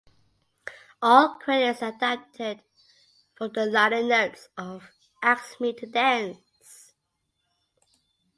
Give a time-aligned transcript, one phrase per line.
[1.03, 2.63] All credits are adapted
[3.35, 4.89] from the liner notes of
[5.21, 6.95] "Ask Me to Dance".